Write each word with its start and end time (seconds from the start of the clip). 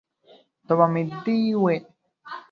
توبه 0.67 0.85
مې 0.93 1.01
دې 1.23 1.37
وي. 1.63 1.77